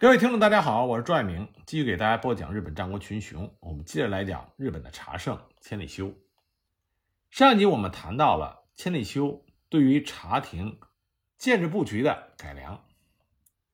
[0.00, 3.52] 各位听众，大家好，我是朱爱明，继续给大家播讲日本战国群雄。
[3.58, 6.14] 我们接着来讲日本的茶圣千里修。
[7.30, 10.78] 上一集我们谈到了千里修对于茶亭
[11.36, 12.84] 建制布局的改良，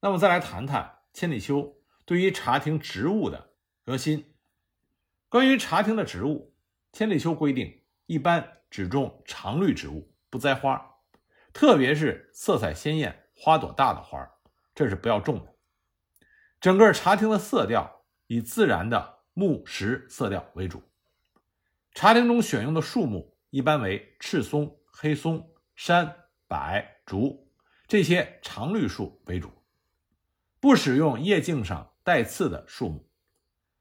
[0.01, 1.77] 那么再来谈谈千里修
[2.07, 3.51] 对于茶亭植物的
[3.85, 4.33] 革新。
[5.29, 6.55] 关于茶亭的植物，
[6.91, 10.95] 千里修规定一般只种常绿植物，不栽花，
[11.53, 14.27] 特别是色彩鲜艳、花朵大的花，
[14.75, 15.54] 这是不要种的。
[16.65, 20.83] 整个茶厅的色调以自然的木石色调为主，
[21.93, 26.17] 茶厅中选用的树木一般为赤松、黑松、山、
[26.49, 27.53] 柏、竹
[27.87, 29.53] 这些常绿树为主，
[30.59, 33.07] 不使用叶茎上带刺的树木，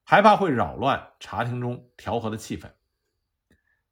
[0.04, 2.70] 害怕会扰乱茶厅中调和的气氛。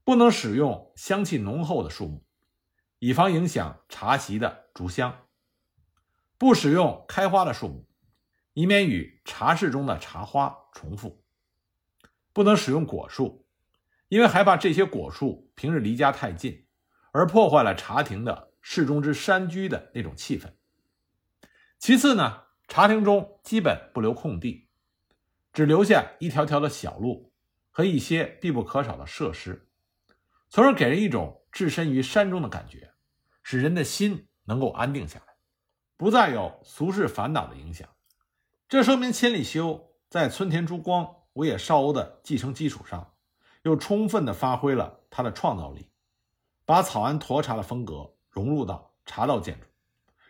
[0.04, 2.26] 不能使用香气浓厚的树木，
[3.00, 5.28] 以防影响茶席的竹香。
[6.38, 7.88] 不使用开花的树木。
[8.54, 11.24] 以免与茶室中的茶花重复，
[12.34, 13.46] 不能使用果树，
[14.10, 16.66] 因为害怕这些果树平日离家太近，
[17.12, 20.52] 而破坏了茶亭的室中之山居的那种气氛。
[21.80, 24.68] 其次呢，茶亭中基本不留空地，
[25.54, 27.34] 只留下一条条的小路
[27.72, 29.70] 和一些必不可少的设施，
[30.50, 32.92] 从而给人一种置身于山中的感觉，
[33.44, 35.36] 使人的心能够安定下来，
[35.96, 37.88] 不再有俗世烦恼的影响。
[38.72, 43.12] 这说明千里修在村田珠光、五野绍欧的继承基础上，
[43.64, 45.90] 又充分地发挥了他的创造力，
[46.64, 49.68] 把草庵沱茶的风格融入到茶道建筑，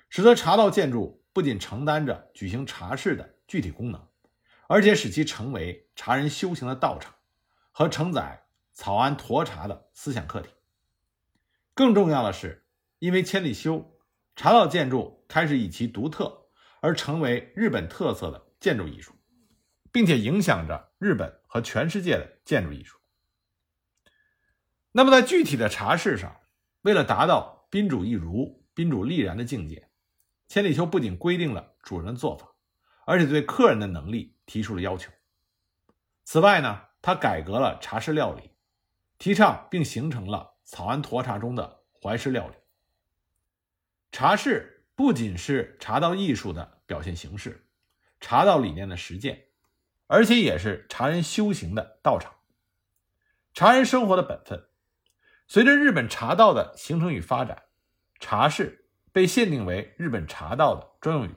[0.10, 4.08] 使得茶道建筑不仅承担着举行茶事的具体功能，
[4.66, 7.14] 而且使其成为茶人修行的道场
[7.72, 10.50] 和承载草庵沱茶的思想客体。
[11.76, 12.66] 更重要的是，
[12.98, 14.00] 因为千里修，
[14.36, 16.41] 茶道建筑开始以其独特。
[16.82, 19.14] 而成为日本特色的建筑艺术，
[19.92, 22.98] 并且影响着日本和全世界的建筑艺术。
[24.92, 26.42] 那么，在具体的茶室上，
[26.82, 29.90] 为了达到宾主一如、宾主立然的境界，
[30.48, 32.54] 千里修不仅规定了主人的做法，
[33.06, 35.12] 而且对客人的能力提出了要求。
[36.24, 38.52] 此外呢，他改革了茶室料理，
[39.18, 42.56] 提倡并形成了草庵沱茶中的怀石料理。
[44.12, 44.71] 茶室。
[45.02, 47.68] 不仅是茶道艺术的表现形式，
[48.20, 49.46] 茶道理念的实践，
[50.06, 52.36] 而且也是茶人修行的道场，
[53.52, 54.68] 茶人生活的本分。
[55.48, 57.64] 随着日本茶道的形成与发展，
[58.20, 61.36] 茶室被限定为日本茶道的专用语。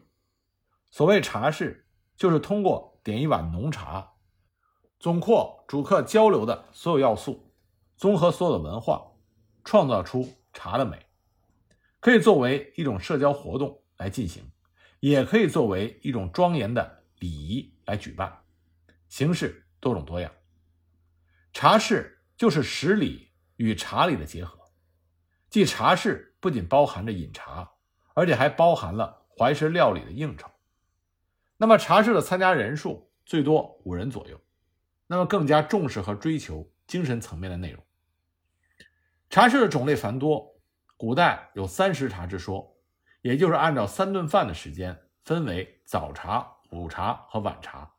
[0.91, 1.89] 所谓茶室，
[2.19, 4.13] 就是通过点一碗浓茶，
[5.01, 7.51] 总括主客交流的所有要素，
[7.97, 9.13] 综合所有的文化，
[9.65, 11.07] 创造出茶的美。
[12.05, 14.45] 可以作为一种社交活动来进行，
[15.01, 18.41] 也可以作为一种庄严的礼仪来举办，
[19.09, 20.31] 形式多种多样。
[21.55, 24.61] 茶室就是食礼与茶礼的结合，
[25.49, 27.73] 即茶室不仅包含着饮茶，
[28.13, 30.47] 而且还包含了怀石料理的应酬。
[31.57, 34.39] 那么茶室的参加人数最多五人左右，
[35.07, 37.83] 那么更加重视和追求精神层面的内容。
[39.31, 40.54] 茶室的种类繁多。
[40.97, 42.77] 古代有三时茶之说，
[43.21, 47.95] 也就是按照三顿饭的时间分为早茶、午茶和晚茶。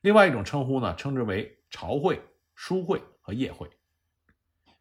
[0.00, 2.22] 另外一种称呼呢，称之为朝会、
[2.54, 3.70] 书会和夜会。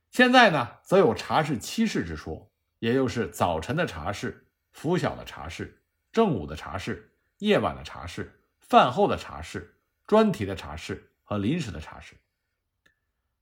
[0.09, 12.16] 现在呢，则有茶室七事之说，也就是早晨的茶室、拂晓的茶室、正午的茶室、夜晚的茶室、饭后的茶室、专题的茶室和临时的茶室。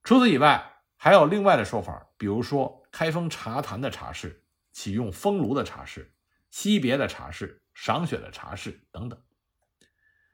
[0.04, 4.44] 除此以外，还有另外的说法，比如说开封茶坛的茶室、
[4.74, 6.14] 启用风炉的茶室、
[6.52, 9.18] 惜别的茶室、赏雪的茶室等等。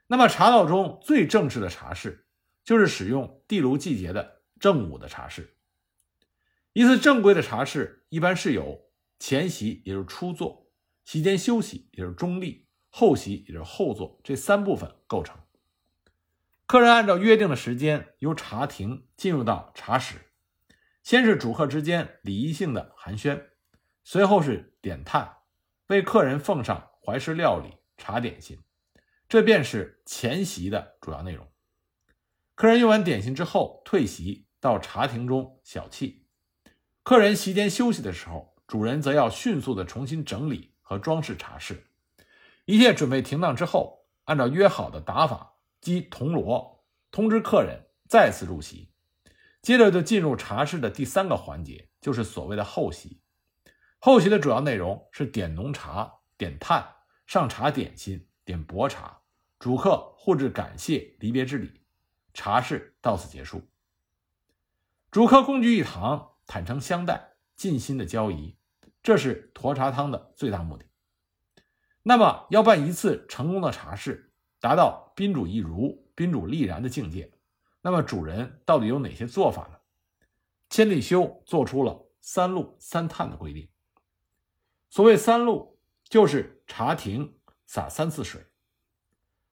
[0.08, 2.26] 那么茶道中最正式的茶室，
[2.64, 5.56] 就是使用地炉季节的正午的茶室。
[6.74, 8.90] 一次正规的茶室一般是由
[9.20, 10.72] 前席，也就是初坐；
[11.06, 15.38] 席间休息，也就是中立；后席，也就是后坐，这三部分构成。
[16.66, 20.16] 客人按照约定的时间由茶亭进入到茶室。
[21.06, 23.40] 先是主客之间礼仪性的寒暄，
[24.04, 25.38] 随后是点炭，
[25.86, 28.60] 为客人奉上怀石料理、茶点心，
[29.30, 31.48] 这便是前席的主要内容。
[32.56, 36.22] 客人用完点心之后退席到茶亭中小憩，
[37.04, 41.86] 客人席间休息的时候，主人则要迅速的重新整理和装饰茶室。
[42.66, 48.90] 一切准备停当之后，按照约好的打法击铜锣，通知客人再次入席。
[49.66, 53.20] 接着就进入茶室的第三个环节，就是所谓的后席。
[53.98, 56.88] 后席的主要内容是点浓茶、点炭、
[57.26, 59.22] 上茶点心、点薄茶、
[59.58, 61.82] 主客互致感谢离别之礼，
[62.32, 63.64] 茶事到此结束。
[65.10, 68.56] 主客共聚一堂，坦诚相待，尽心的交谊，
[69.02, 70.86] 这是沱茶汤的最大目的。
[72.04, 77.32] 那么，要办一次成功的茶事，达到宾主一如、宾主立然的境界，
[77.86, 79.78] 那么主人到底有哪些做法呢？
[80.72, 83.70] 千里修做出了三路三探的规定。
[84.90, 87.38] 所谓三路，就是茶亭
[87.68, 88.44] 洒三次水。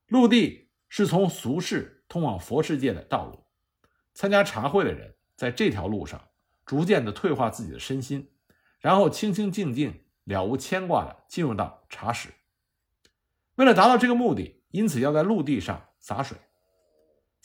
[0.07, 3.45] 陆地是从俗世通往佛世界的道路，
[4.15, 6.19] 参加茶会的人在这条路上
[6.65, 8.31] 逐渐的退化自己的身心，
[8.79, 12.33] 然后清清静静、了无牵挂的进入到茶室。
[13.57, 16.35] 为了达到这个目的，因此要在陆地上洒水。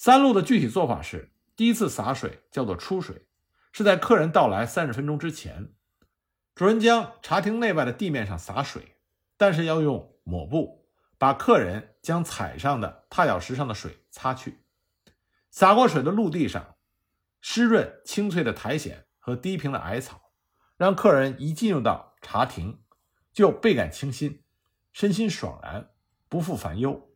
[0.00, 3.26] 三路的具体做法是：第一次洒水叫做出水，
[3.72, 5.72] 是在客人到来三十分钟之前，
[6.54, 8.94] 主人将茶厅内外的地面上洒水，
[9.36, 10.86] 但是要用抹布。
[11.18, 14.60] 把客人将踩上的踏脚石上的水擦去，
[15.50, 16.76] 洒过水的陆地上，
[17.40, 20.30] 湿润清翠的苔藓和低平的矮草，
[20.76, 22.78] 让客人一进入到茶亭，
[23.32, 24.44] 就倍感清新，
[24.92, 25.90] 身心爽然，
[26.28, 27.07] 不复烦忧，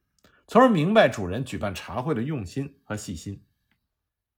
[0.53, 3.43] 从而明白主人举办茶会的用心和细心。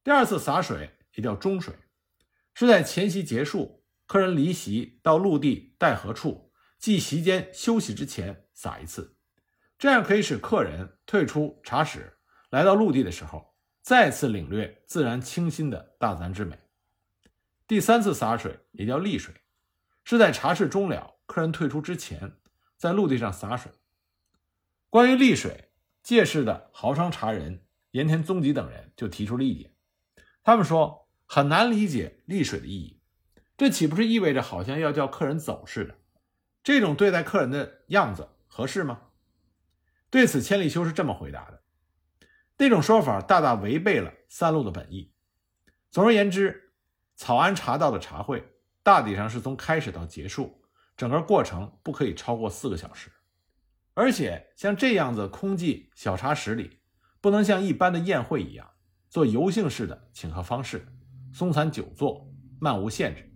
[0.05, 1.75] 第二次洒水也叫中水，
[2.55, 9.17] 是在前席结束，客人离席到陆地带何处，即席间休息之前洒一次。
[9.77, 12.17] 这样可以使客人退出茶室，
[12.49, 16.57] 来到陆地的时候，再次领略自然清新的大自然之美。
[17.67, 19.35] 第三次洒水也叫沥水，
[20.05, 22.37] 是在茶室终了，客人退出之前，
[22.77, 23.73] 在陆地上洒水。
[24.89, 25.73] 关于沥水，
[26.05, 29.73] 借势的豪商茶人盐田宗吉等人就提出了意见，
[30.43, 33.01] 他们说很难理解沥水的意义，
[33.57, 35.97] 这岂不是意味着好像要叫客人走似的？
[36.63, 39.01] 这种对待客人的样子合适吗？
[40.11, 41.63] 对此，千里修是这么回答的：
[42.59, 45.15] 那种说法大大违背了三路的本意。
[45.91, 46.75] 总而言之，
[47.17, 48.47] 草庵茶道的茶会
[48.83, 50.63] 大体上是从开始到结束，
[50.99, 53.11] 整个过程不可以超过四个小时。
[53.95, 56.81] 而且，像这样子空寂小茶室里，
[57.21, 58.69] 不能像一般的宴会一样
[59.09, 60.87] 做游兴式的请客方式，
[61.33, 62.29] 松散久坐，
[62.61, 63.33] 漫无限制。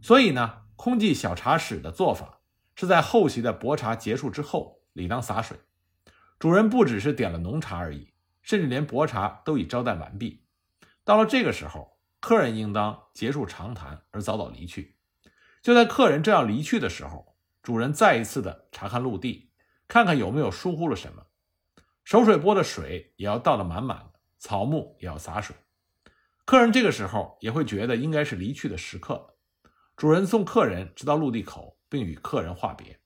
[0.00, 2.40] 所以呢，空寂小茶室的做法
[2.74, 5.58] 是在后席的薄茶结束之后，理当洒水。
[6.38, 10.46] 主人不只是点了浓茶而已，甚至连薄茶都已招待完毕。
[11.04, 14.96] 到了这个时候，客人应当结束长谈而早早离去。
[15.60, 19.47] 就在客人正要离去的时候，主人再一次的查看陆地，
[19.88, 21.26] 看看有没有疏忽了什么。
[22.04, 25.56] 守水钵的水也要倒得满满的，草木也要洒水。
[26.44, 29.36] 客人这个时候也会觉得应该是离去的时刻。
[29.96, 33.00] 主人送客人直到陆地口，并与客人话别。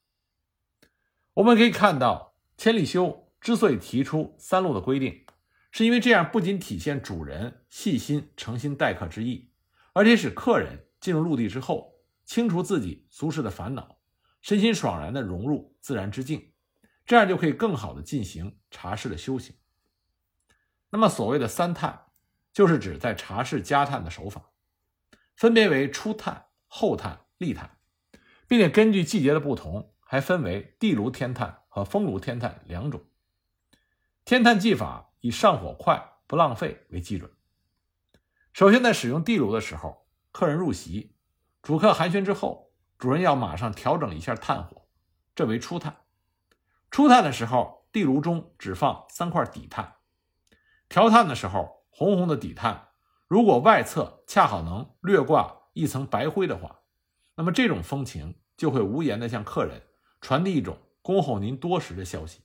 [1.34, 3.20] 我们可以看到千里修。
[3.40, 5.26] 之所以提出三路的规定，
[5.72, 9.50] 是因为这样不仅体现主人细心诚心待客之意，
[9.94, 11.94] 而且使客人进入陆地之后，
[12.24, 13.98] 清除自己俗世的烦恼，
[14.40, 16.51] 身心爽然地融入自然之境，
[17.12, 19.54] 这样就可以更好地进行茶室的修行。
[20.88, 22.06] 那么，所谓的三探，
[22.54, 24.48] 就是指在茶室加探的手法，
[25.36, 27.76] 分别为初探、后探、立探，
[28.48, 33.04] 并且根据季节的不同，还分为地炉天探和风炉天探两种。
[34.24, 37.30] 天探技法以上火快、不浪费为基准。
[38.54, 41.14] 首先，在使用地炉的时候，客人入席，
[41.60, 44.88] 主客寒暄之后，主人要马上调整一下炭火，
[45.34, 45.94] 这为初探。
[46.92, 49.96] 初探的时候，地炉中只放三块底炭。
[50.88, 52.90] 调炭的时候，红红的底炭，
[53.26, 56.82] 如果外侧恰好能略挂一层白灰的话，
[57.34, 59.82] 那么这种风情就会无言地向客人
[60.20, 62.42] 传递一种恭候您多时的消息。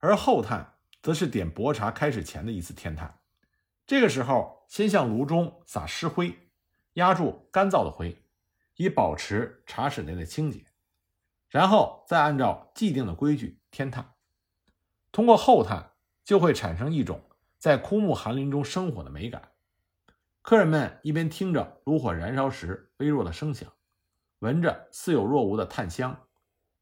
[0.00, 0.68] 而后炭。
[1.02, 3.18] 则是点薄茶开始前的一次天炭，
[3.88, 6.48] 这个时候先向炉中撒湿灰，
[6.92, 8.24] 压住干燥的灰，
[8.76, 10.64] 以保持茶室内的清洁，
[11.52, 14.14] 然后再按照既定的规矩天探。
[15.12, 15.92] 通过后探，
[16.24, 17.22] 就会产生一种
[17.58, 19.52] 在枯木寒林中生火的美感。
[20.40, 23.70] 客人们一边听着炉火燃烧时微弱的声响，
[24.38, 26.26] 闻着似有若无的炭香，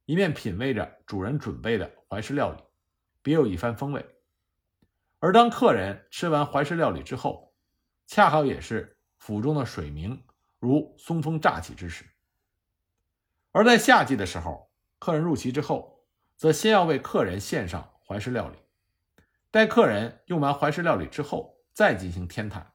[0.05, 2.63] 一面品味着主人准备的怀石料理。
[3.23, 4.07] 别有一番风味。
[5.19, 7.53] 而当客人吃完怀石料理之后，
[8.07, 10.23] 恰好也是府中的水鸣
[10.61, 12.07] 如松风乍起之时。
[13.53, 16.05] 而在夏季的时候，客人入席之后，
[16.37, 18.59] 则先要为客人献上怀石料理，
[19.51, 22.73] 待客人用完怀石料理之后，再进行添炭。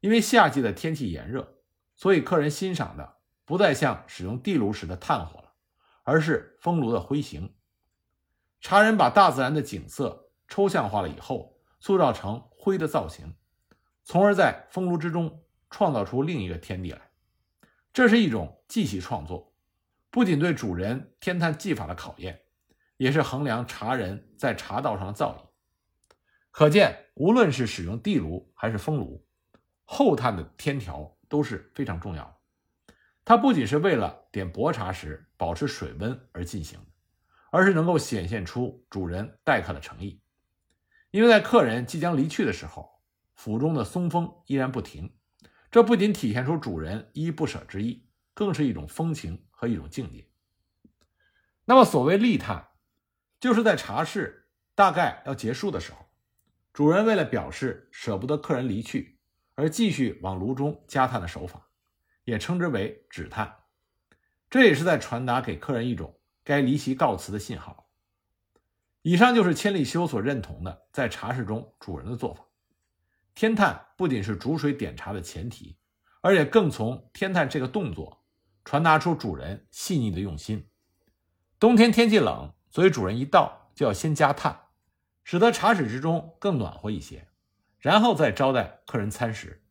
[0.00, 1.58] 因为夏季的天气炎热，
[1.94, 5.52] 所以客人欣赏的不再像使用地炉时的炭火了，
[6.02, 7.54] 而是风炉的灰形。
[8.60, 13.36] 茶人把大自然的景色抽象化了以后，塑造成灰的造型，
[14.02, 17.10] 从而在风炉之中创造出另一个天地来。
[17.92, 19.51] 这是一种技系创作，
[20.12, 22.38] 不仅对主人天探技法的考验，
[22.98, 25.48] 也是衡量茶人在茶道上的造诣。
[26.50, 29.26] 可见，无论是使用地炉还是风炉，
[29.84, 32.36] 后探的天条都是非常重要的。
[33.24, 36.86] 它不仅是为了点薄茶时保持水温而进行的，
[37.50, 40.20] 而是能够显现出主人待客的诚意。
[41.10, 43.00] 因为在客人即将离去的时候，
[43.34, 45.16] 府中的松风依然不停，
[45.70, 48.06] 这不仅体现出主人依依不舍之意，
[48.42, 50.26] 更是一种风情和一种境界。
[51.64, 52.70] 那么，所谓立探，
[53.38, 56.04] 就是在茶室大概要结束的时候，
[56.72, 59.20] 主人为了表示舍不得客人离去，
[59.54, 61.68] 而继续往炉中加炭的手法。
[62.24, 63.54] 也称之为止叹，
[64.50, 67.88] 这也是在传达给客人一种该离席告辞的信号。
[69.02, 72.44] 以上就是千里修所认同的在茶室中主人的做法。
[73.36, 75.78] 天探不仅是煮水点茶的前提，
[76.20, 78.21] 而且更从天探这个动作
[78.64, 80.68] 传达出主人细腻的用心。
[81.58, 84.68] 冬天天气冷，所以主人一到就要先加炭，
[85.24, 87.28] 使得茶室之中更暖和一些，
[87.78, 89.62] 然后再招待客人餐食。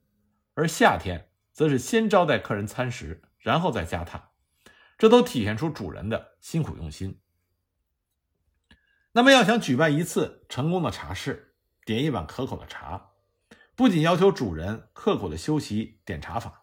[0.54, 1.28] 而夏天。
[1.54, 4.30] 则是先招待客人餐食，然后再加炭，
[4.98, 7.20] 这都体现出主人的辛苦用心。
[9.12, 13.10] 那么，要想举办一次成功的茶事，点一碗可口的茶，
[13.76, 16.61] 不仅要求主人刻苦的修习点茶法，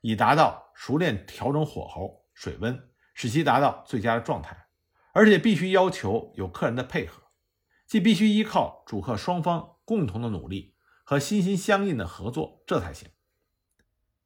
[0.00, 4.66] 以达到熟练调整火候、水温，使其达到最佳的状态，
[5.12, 7.22] 而且必须要求有客人的配合，
[7.86, 13.08] 既必须依靠主客双方共同的努力和心心相印的合作，这才行。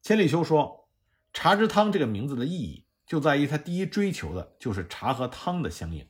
[0.01, 0.89] 千里修说
[1.33, 6.07] ：“茶之汤这个名字的意义，就在于它第一追求的就是茶和汤的相应，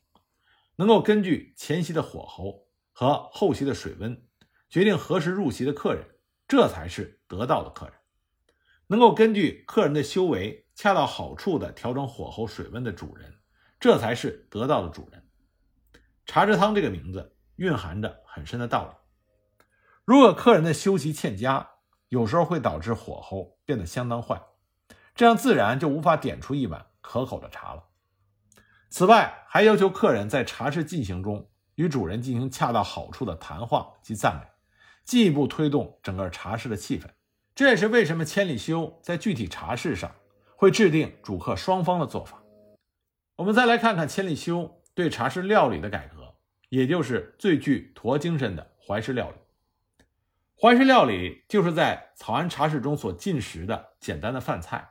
[0.75, 4.27] 能够根据前席的火候和后席的水温，
[4.69, 6.05] 决定何时入席的客人，
[6.47, 7.95] 这才是得道的客人；
[8.87, 13.33] 能够根据客人的修为，恰到好处的调整火候、水温的主人，
[13.79, 15.27] 这才是得道的主人。
[16.25, 18.95] 茶之汤这个名字蕴含着很深的道理。
[20.05, 21.69] 如果客人的修习欠佳，
[22.09, 24.41] 有时候会导致火候变得相当坏，
[25.15, 27.83] 这样自然就无法点出一碗可口的茶了。
[28.89, 34.47] 此外，还要求客人在茶室进行中与主人进行恰到好处的谈话及赞美，
[35.03, 37.07] 进一步推动整个茶室的气氛。
[37.55, 40.13] 这也是为什么千里修在具体茶事上
[40.57, 42.43] 会制定主客双方的做法。
[43.37, 46.35] 我们再来看看千里修对茶室料理的改革，
[46.67, 49.37] 也就是最具驼精神的怀石料理。
[50.59, 54.89] 怀石料理就是在草庵茶室中所进食的简单的饭菜，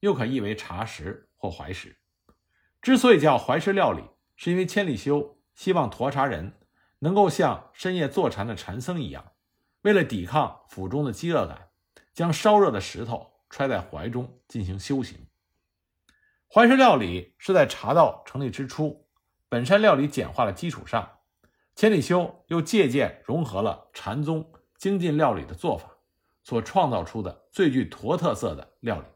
[0.00, 1.98] 又可译为茶食或怀石。
[2.80, 4.02] 之所以叫怀石料理，
[4.34, 6.54] 是因为千里修希望沱茶人
[7.00, 9.32] 能够像深夜坐禅的禅僧一样，
[9.82, 11.67] 为了抵抗腹中的饥饿感，
[12.18, 15.28] 将烧热的石头揣在怀中进行修行。
[16.52, 19.06] 怀石料理是在茶道成立之初，
[19.48, 21.20] 本山料理简化的基础上，
[21.76, 24.52] 千里修又借鉴融合了禅宗。
[24.76, 25.90] 精进料理的做法
[26.42, 29.06] 所创造出的最具驼特色的料理，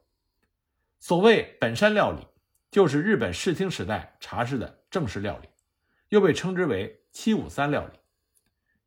[0.99, 2.27] 所谓本山料理，
[2.71, 5.49] 就是日本室町时代茶室的正式料理，
[6.09, 7.99] 又被称之为七五三料理。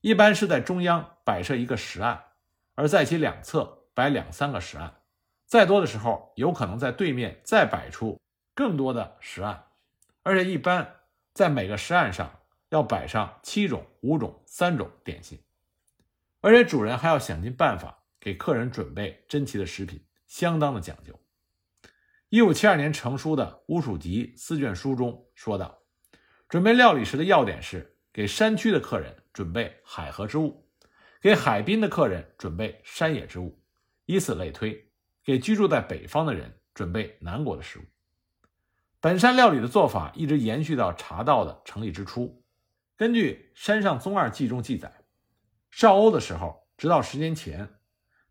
[0.02, 2.24] 一般是在中央摆设一个石案，
[2.76, 4.94] 而在其两侧摆两三个石案，
[5.48, 8.20] 再多的时候有可能在对面再摆出
[8.54, 9.64] 更多的石案，
[10.22, 10.98] 而且一般
[11.34, 15.42] 在每个石案上要摆上七种、五种、三种点心。
[16.42, 21.20] 而且主人还要想尽办法给客人准备珍奇的食品，相当的讲究。
[22.30, 25.80] 一五七二年成书的《乌蜀集》四卷书中说道
[26.50, 30.68] ：“准备料理时的要点是给山区的客人准备海河之物，
[31.22, 33.58] 给海滨的客人准备山野之物，
[34.06, 34.92] 以此类推，
[35.24, 37.84] 给居住在北方的人准备南国的食物。”
[39.02, 42.44] 本山料理的做法一直延续到茶道的成立之初。
[42.98, 44.92] 根据《山上宗二记》中记载。
[45.70, 47.70] 少欧的时候，直到十年前，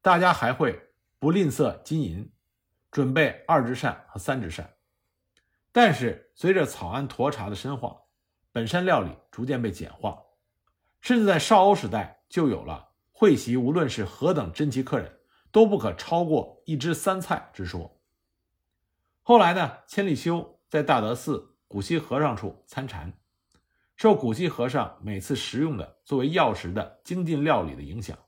[0.01, 0.81] 大家还会
[1.19, 2.33] 不吝啬金银，
[2.91, 4.75] 准备二只扇和三只扇。
[5.71, 8.01] 但是随着草庵沱茶的深化，
[8.51, 10.19] 本山料理逐渐被简化，
[11.03, 15.21] 甚至在少欧时代就有了会席无论是何等珍奇客人，
[15.55, 18.01] 都不可超过一汁三菜之说。
[19.23, 23.13] 后来呢，千里修在大德寺古稀和尚处参禅。
[23.95, 28.19] 受古稀和尚每次食用的作为药食的精进料理的影响，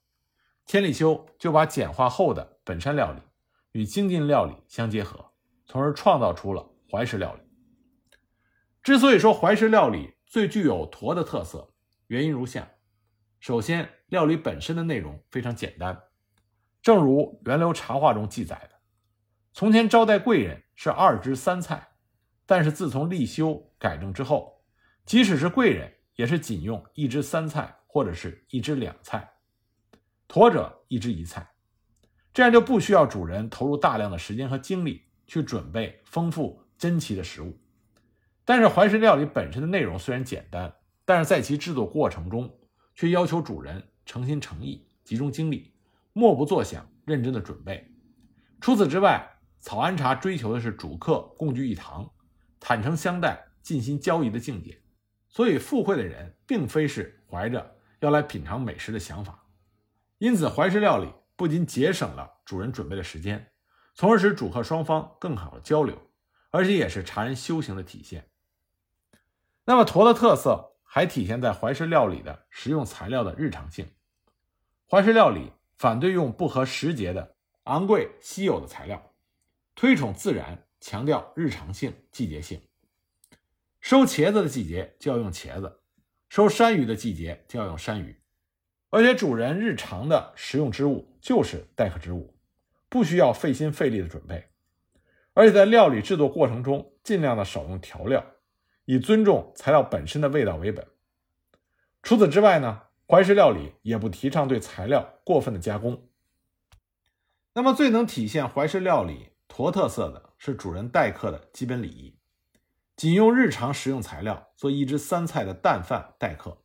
[0.66, 3.21] 千里修就把简化后的本山料理
[3.73, 5.33] 与精进料理相结合，
[5.66, 7.40] 从而创造出了怀石料理。
[8.85, 11.75] 之所以说怀石料理最具有驼的特色，
[12.06, 12.71] 原因如下：
[13.40, 16.00] 首先，料理本身的内容非常简单，
[16.87, 18.76] 正如源流茶话中记载的：
[19.52, 21.88] 从前招待贵人是二汁三菜，
[22.47, 24.62] 但是自从立修改正之后，
[25.05, 29.28] 即使是贵人，也是仅用一汁三菜或者是一汁两菜，
[30.28, 31.45] 驼者一汁一菜，
[32.33, 37.59] 这样就不需要主人投入大量的时间和精力去准备丰富珍奇的食物。
[38.45, 40.73] 但是怀石料理本身的内容虽然简单，
[41.05, 42.49] 但是在其制作过程中。
[42.95, 45.75] 却要求主人诚心诚意、集中精力、
[46.18, 47.87] 默不作响、认真的准备。
[48.58, 52.11] 除此之外，草庵茶追求的是主客共聚一堂、
[52.58, 54.82] 坦诚相待、尽心交谊的境界。
[55.28, 59.44] 所以，赴会的人并非是怀着要来品尝美食的想法。
[60.16, 63.52] 因此，怀石料理不仅节省了主人准备的时间，
[63.94, 66.00] 从而使主客双方更好的交流，
[66.50, 68.30] 而且也是茶人修行的体现。
[69.66, 70.73] 那么，驼的特色。
[70.88, 73.90] 还体现在怀石料理的食用材料的日常性。
[74.88, 79.12] 怀石料理反对用不合时节的昂贵稀有的材料，
[79.75, 82.61] 推崇自然，强调日常性、季节性。
[83.80, 85.80] 收茄子的季节就要用茄子，
[86.28, 88.21] 收山芋的季节就要用山芋。
[88.90, 92.35] 而且主人日常的食用之物就是待客之物，
[92.88, 94.49] 不需要费心费力的准备。
[95.35, 98.25] 而且在料理制作过程中，尽量的少用调料。
[98.88, 100.87] 以尊重材料本身的味道为本。
[102.04, 106.08] 除此之外呢，怀石料理也不提倡对材料过分的加工。
[107.54, 112.18] 那么，最能体现怀石料理坨特色的是主人待客的基本礼仪。
[112.96, 116.64] 仅用日常食用材料做一汁三菜的淡饭待客，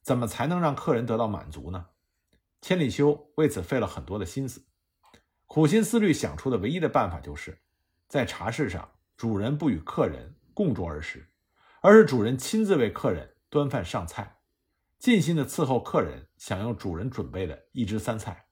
[0.00, 1.86] 怎么才能让客人得到满足呢？
[2.60, 4.64] 千里修为此费了很多的心思，
[5.46, 7.62] 苦心思虑想出的唯一的办法，就是
[8.06, 11.26] 在茶室上，主人不与客人共桌而食。
[11.82, 14.39] 而是主人亲自为客人端饭上菜，
[15.00, 18.48] 尽心的伺候客人享用主人准备的一汁三菜。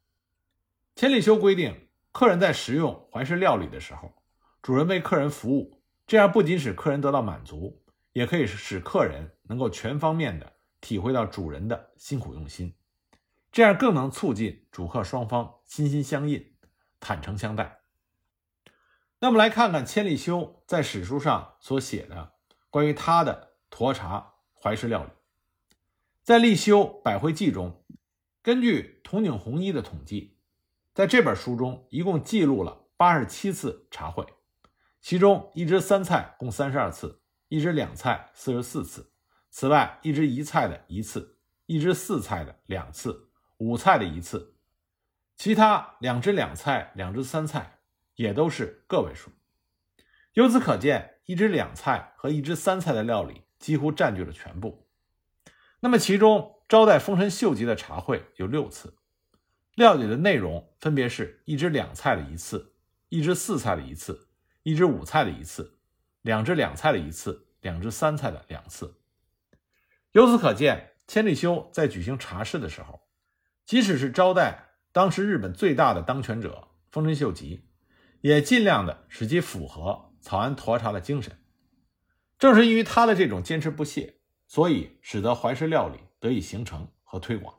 [0.97, 4.15] 千里修规定，客人在食用怀石料理的时候，
[4.63, 12.75] 主人为客人服务，这样不仅使客人得到满足，也可以使客人能够全方面的体会到主人的辛苦用心，
[13.53, 16.57] 这样更能促进主客双方心心相印、
[16.99, 17.81] 坦诚相待。
[19.19, 22.33] 那么来看看千里修在史书上所写的。
[22.71, 25.11] 关于他的沱茶怀石料理，
[26.29, 27.83] 在《立修百会记》中，
[28.43, 30.37] 根据筒井弘一的统计，
[30.93, 34.27] 在这本书中一共记录了八十七次茶会，
[35.01, 39.11] 其中一汁三菜共三十二次，一汁两菜四十四次，
[39.49, 44.55] 此外一汁一菜的一次，一汁四菜的两次，五菜的一次，
[45.35, 47.79] 其他两汁两菜、两汁三菜
[48.17, 49.31] 也都是个位数。
[50.35, 51.15] 由此可见。
[51.25, 54.88] 一汁两菜和一汁三菜的料理几乎占据了全部。
[55.81, 58.97] 那么，其中招待丰臣秀吉的茶会有六次，
[59.75, 62.75] 料理的内容分别是一只两菜的一次，
[63.09, 64.29] 一只四菜的一次，
[64.63, 65.79] 一只五菜的一次，
[66.23, 68.95] 两只两菜的一次，两只三菜的两次。
[70.13, 73.09] 由此可见，千利休在举行茶事的时候，
[73.65, 77.69] 即使是招待当时日本最大的当权者丰臣秀吉，
[78.21, 80.07] 也尽量的使其符合。
[80.21, 81.39] 草庵沱茶的精神，
[82.41, 84.18] 正是因为他的这种坚持不懈，
[84.49, 87.55] 所以使得怀石料理得以形成和推广。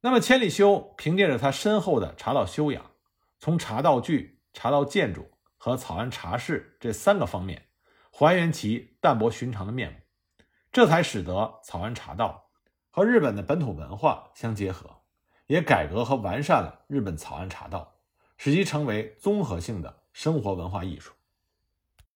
[0.00, 2.90] 那么千里修凭借着他深厚的茶道修养，
[3.38, 7.68] 从茶道具、茶道建筑和草庵茶室这三个方面
[8.10, 9.98] 还原其淡泊寻常的面目，
[10.72, 12.50] 这才使得草庵茶道
[12.90, 15.02] 和日本的本土文化相结合，
[15.46, 17.96] 也改革和完善了日本草庵茶道，
[18.36, 21.12] 使其成为综合性的生活文化艺术。